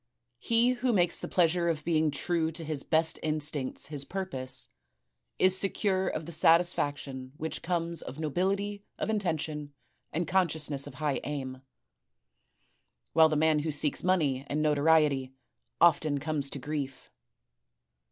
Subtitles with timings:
[0.39, 3.87] He who makes the pleasiure of being FINAL ADVICES 335 true to his best instincts
[3.89, 4.67] his purpose,
[5.37, 9.73] is secure of the satis faction which comes of nobility of intention
[10.11, 11.61] and conscious ness of high aim,
[13.13, 15.33] while the man who seeks money and no toriety
[15.79, 17.11] often comes to grief.